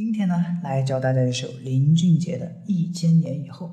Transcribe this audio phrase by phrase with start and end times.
[0.00, 3.70] 今天呢，来教大家一首林俊杰的《一千年以后》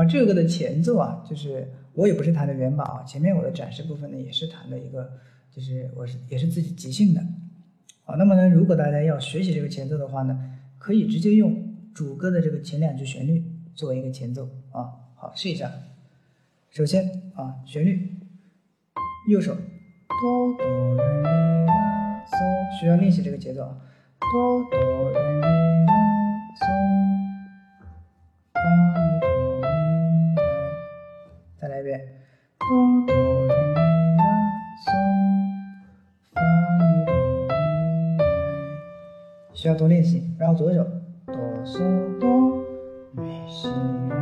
[0.00, 5.12] 啊，这个的前奏啊，就是我也不是弹的原版啊，前面我的展示部分呢，也是弹的一个，
[5.54, 7.20] 就是我是也是自己即兴的
[8.06, 8.14] 啊。
[8.14, 13.44] 那么呢，如果大家要学习这个前奏的话呢，可以直接用主歌的这个前两句旋律
[13.74, 14.88] 作为一个前奏啊。
[15.16, 15.70] 好，试一下。
[16.70, 18.10] 首先啊，旋律，
[19.28, 23.76] 右手哆哆来咪拉嗦，需要练习这个节奏啊。
[24.20, 25.40] 哆哆来咪
[25.86, 25.92] 拉
[26.56, 26.64] 嗦，
[28.52, 28.56] 发
[28.94, 29.24] 咪哆
[29.60, 29.64] 咪
[30.36, 30.40] 来，
[31.60, 31.88] 再来一遍。
[32.58, 32.64] 哆
[33.06, 33.14] 哆
[33.46, 33.78] 来咪
[34.16, 34.22] 拉
[34.84, 34.88] 嗦，
[36.32, 36.36] 发
[36.78, 38.24] 咪哆咪来，
[39.54, 40.34] 需要多练习。
[40.38, 40.84] 然后左手
[41.26, 42.64] 哆嗦哆，
[43.12, 43.68] 咪西
[44.08, 44.16] 来，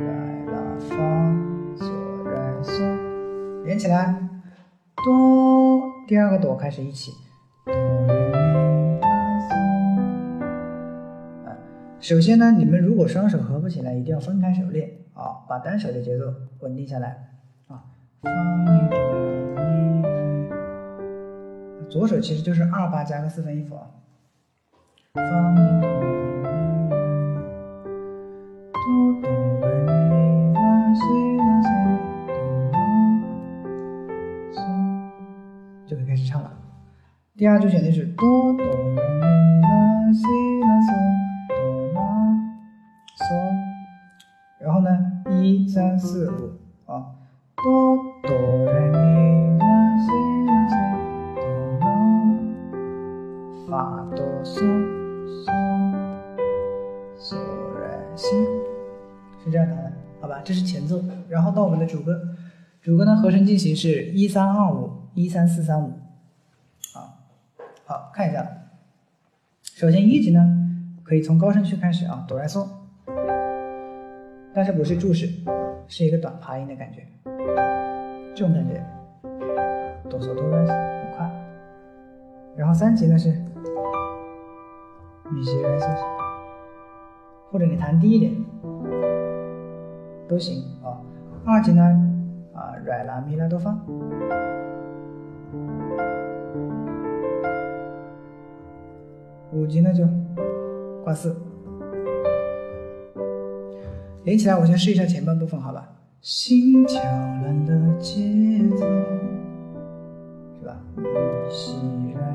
[0.00, 0.06] 来
[0.52, 0.94] 拉发，
[1.76, 1.82] 嗦
[2.24, 2.74] 来嗦，
[3.64, 4.16] 连起来。
[4.96, 7.12] 哆，第二个哆开始一起。
[12.04, 17.30] 首先呢，你们如果双手合不起来，一定要分开手练啊，把单手的节奏稳定下来
[17.66, 17.82] 啊。
[21.88, 23.88] 左手其实就是二八加个四分音符啊。
[35.86, 36.52] 就可以开始唱了。
[37.34, 40.26] 第二句旋律是哆哆来咪发西
[40.60, 41.23] 拉嗦。
[44.64, 44.88] 然后呢
[45.42, 47.04] 一三四五啊，
[47.54, 48.30] 哆哆
[48.64, 50.08] 来咪拉西
[50.46, 50.72] 拉嗦
[51.38, 51.44] 哆
[51.80, 51.86] 拉，
[53.68, 54.62] 发哆嗦
[55.44, 55.52] 嗦
[57.20, 57.36] 嗦
[57.78, 57.84] 来
[58.16, 58.26] 西，
[59.44, 59.92] 是这样弹的，
[60.22, 60.40] 好吧？
[60.42, 60.98] 这是前奏，
[61.28, 62.18] 然后到我们的主歌，
[62.80, 65.88] 主歌呢和声进行是一三二五一三四三五，
[66.94, 67.20] 啊，
[67.84, 68.48] 好看一下，
[69.74, 70.40] 首先一级呢
[71.02, 72.66] 可以从高声区开始啊，哆来嗦。
[74.54, 75.26] 但是不是注释，
[75.88, 77.04] 是一个短爬音的感觉，
[78.36, 78.80] 这种感觉，
[80.08, 81.28] 哆嗦哆来很快。
[82.56, 83.30] 然后三级呢是
[85.28, 85.88] 咪西来嗦，
[87.50, 88.32] 或者你弹低一点
[90.28, 91.02] 都行啊。
[91.44, 91.82] 二级呢
[92.54, 93.76] 啊软拉咪拉哆发，
[99.52, 100.04] 五级呢就
[101.02, 101.36] 挂四。
[104.24, 105.86] 连起来，我先试一下前半部分，好吧？
[106.22, 106.98] 心跳
[107.42, 108.22] 乱的节
[108.70, 108.86] 奏，
[110.58, 110.80] 是吧？
[110.96, 111.04] 咪
[111.50, 111.76] 西
[112.18, 112.34] 来，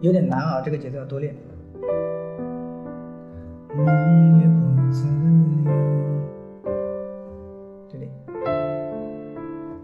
[0.00, 1.32] 有点难啊，这个节奏要多练。
[3.76, 3.86] 梦
[4.40, 5.06] 也不自
[5.64, 5.70] 由，
[7.88, 8.08] 这里，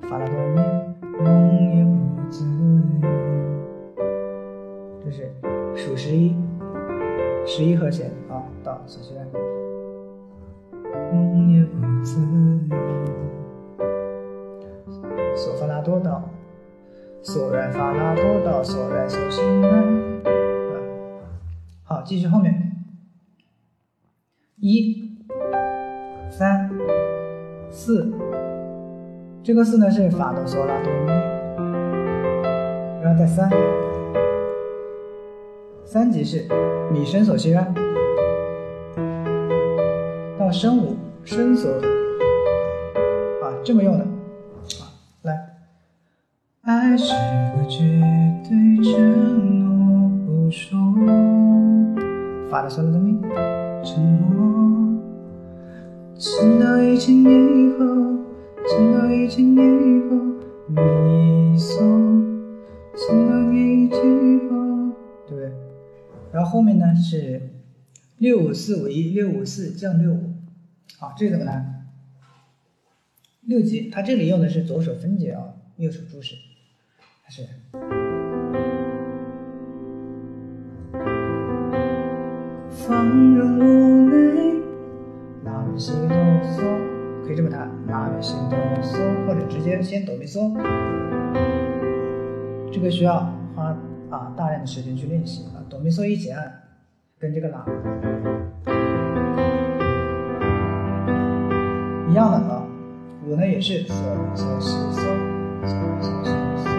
[0.03, 0.61] 发拉哆咪，
[1.23, 1.91] 梦也不
[2.31, 2.45] 自
[3.01, 3.09] 由，
[5.05, 5.31] 这是
[5.77, 6.35] 数十一，
[7.47, 9.25] 十一和弦啊，到小西来。
[11.15, 12.21] 梦也不自
[12.69, 12.77] 由，
[15.37, 16.29] 嗦发拉哆到，
[17.23, 19.83] 嗦来发拉哆到，嗦来索西来，
[21.85, 22.73] 好，继续后面，
[24.57, 25.17] 一、
[26.31, 26.71] 三、
[27.71, 28.13] 四，
[29.43, 31.13] 这个四呢是发哆嗦拉哆咪，
[33.03, 33.51] 然后再三，
[35.85, 36.49] 三级是
[36.93, 37.73] 米升索西来，
[40.55, 40.95] 到升五。
[41.25, 41.69] 伸缩
[43.43, 45.35] 啊，这么用的啊，来。
[46.61, 47.13] 爱是
[47.57, 47.79] 个绝
[48.49, 50.79] 对承诺不说，
[52.49, 53.21] 发的嗦拉哆咪，
[53.83, 55.03] 承诺，
[56.19, 57.87] 撑到一千年以后，
[58.69, 60.17] 撑到一千年以后，
[60.69, 61.79] 咪嗦，
[62.95, 64.93] 撑到一千以后，
[65.27, 65.53] 对不对？
[66.31, 67.41] 然后后面呢是
[68.19, 70.34] 六五四五一，六五四降六五。
[70.99, 71.87] 好，这个怎么弹？
[73.43, 76.35] 六级，它这里用的是左手分解啊，右手注释，
[77.23, 77.47] 还是
[82.71, 86.17] 放任无奈，拉咪西哆
[86.57, 90.55] 嗦，可以这么弹，拉咪西哆嗦，或者直接先哆咪嗦，
[92.73, 93.77] 这个需要花
[94.11, 96.63] 啊大量的时间去练习啊，哆咪嗦一起按，
[97.19, 97.67] 跟这个拉。
[102.15, 102.63] 一样的啊，
[103.27, 103.93] 五呢也是嗦
[104.37, 105.03] 嗦西嗦，
[105.65, 105.67] 嗦
[106.01, 106.31] 嗦西
[106.63, 106.71] 嗦，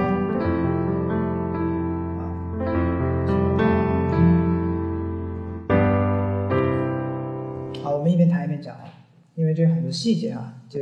[2.18, 2.24] 啊，
[7.84, 8.86] 好，我们一边弹一边讲啊，
[9.36, 10.80] 因为这很多细节啊，就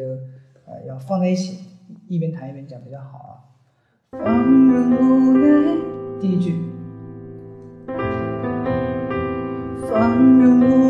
[0.67, 1.57] 呃要放在一起，
[2.07, 3.41] 一边弹一边讲比较好啊。
[4.11, 5.75] 放任无奈，
[6.21, 6.61] 第一句。
[9.89, 10.82] 放任无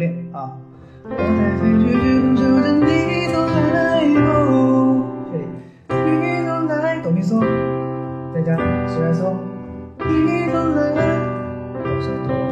[0.00, 0.56] 练啊。
[1.06, 1.12] 这
[6.02, 7.38] 里你到来哆咪嗦，
[8.34, 8.56] 再加
[8.88, 9.34] 西来嗦，
[9.98, 10.78] 你到来
[11.74, 12.50] 哆嗦哆咪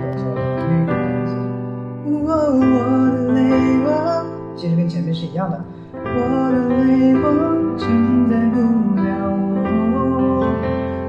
[0.00, 0.90] 哆嗦哆咪哆
[1.28, 1.30] 嗦。
[2.26, 2.74] 哦，我
[3.14, 3.38] 的泪
[3.84, 3.86] 光，
[4.56, 5.62] 其实跟前面是一样的。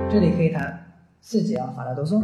[0.09, 0.77] 这里可以弹
[1.21, 2.21] 四级啊，法拉哆嗦。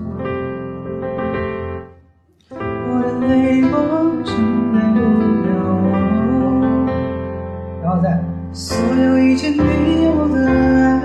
[8.06, 8.22] 在
[8.54, 11.02] 所有一切没有的爱。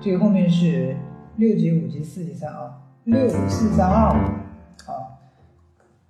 [0.00, 0.94] 这个后面是
[1.38, 2.70] 六级、五级、四级、三啊，
[3.02, 4.14] 六四三二
[4.86, 5.18] 好，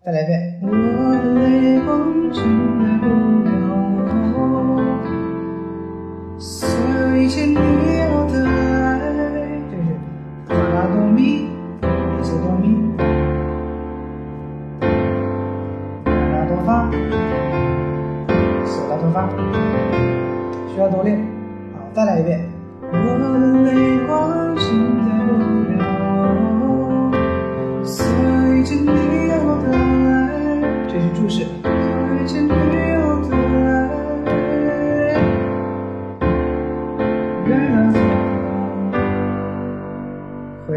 [0.05, 0.61] 再来一遍。
[0.61, 2.45] 我的泪光承
[2.85, 3.07] 载不
[3.49, 3.51] 了
[4.37, 4.39] 我，
[6.39, 7.47] 所有一切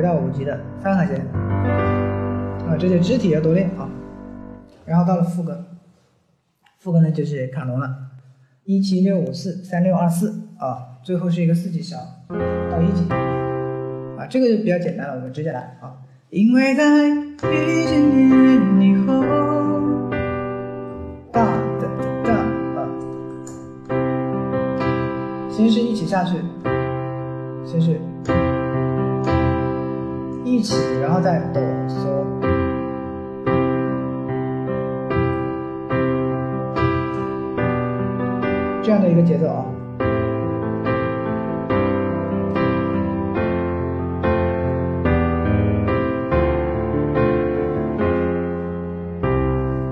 [0.01, 1.23] 回到五级的三和弦。
[2.67, 3.87] 啊，这就肢体要多练啊。
[4.83, 5.63] 然后到了副歌，
[6.79, 7.87] 副歌呢就是卡农了，
[8.63, 11.97] 一七六五四三六二四啊，最后是一个四级小
[12.71, 13.07] 到一级
[14.17, 15.93] 啊，这个就比较简单了，我们直接来啊。
[16.31, 18.01] 因为在遇见
[18.79, 19.21] 你以后，
[21.31, 21.45] 大
[21.79, 21.87] 的
[22.23, 22.33] 大
[22.81, 22.89] 啊，
[25.51, 26.37] 先是一起下去，
[27.63, 28.01] 先是
[30.51, 31.95] 一起，然后再哆嗦。
[38.83, 39.63] 这样的一个节奏啊。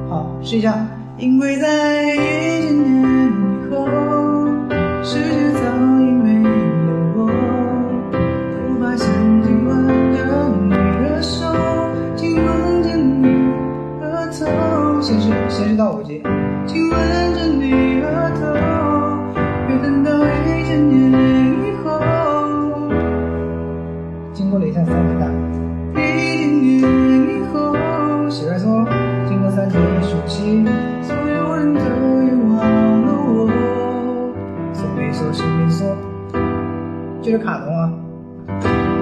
[0.10, 0.76] 好，试一下。
[1.18, 2.16] 因为在
[37.30, 37.94] 接着卡农啊。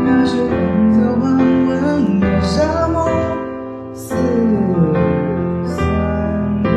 [0.06, 0.52] 那是红
[0.92, 3.08] 色黄昏的沙漠，
[3.94, 4.18] 四
[5.64, 6.70] 三六。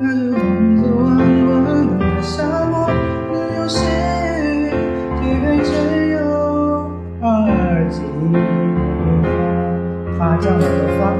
[0.00, 0.42] 那是红
[0.82, 2.90] 色黄昏的沙漠，
[3.30, 3.86] 能有谁
[5.20, 5.70] 推开只
[6.10, 6.18] 有
[7.22, 8.02] 二级
[10.18, 10.66] 发降了的
[10.98, 11.14] 发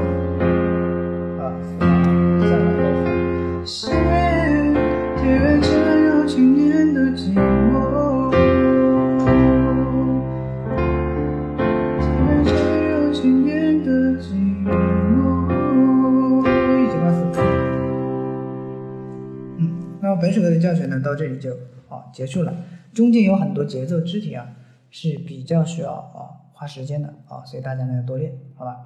[13.21, 14.31] 这有千年的寂
[14.63, 14.71] 寞。
[19.57, 19.59] 嗯，
[20.01, 21.51] 那本首歌的教学呢，到这里就
[21.89, 22.55] 啊结束了。
[22.93, 24.47] 中间有很多节奏肢体啊，
[24.89, 28.77] 是比较需要啊花时间的啊，所以大家呢要多练，好吧？